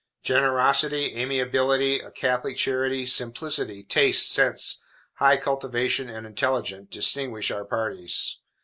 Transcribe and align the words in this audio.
Generosity, 0.23 1.15
amiability, 1.15 1.99
a 1.99 2.09
catholic 2.09 2.57
charity, 2.57 3.05
simplicity, 3.05 3.83
taste, 3.83 4.31
sense, 4.33 4.81
high 5.17 5.37
cultivation, 5.37 6.09
and 6.09 6.25
intelligence, 6.25 6.87
distinguish 6.89 7.51
our 7.51 7.65
parties. 7.65 8.39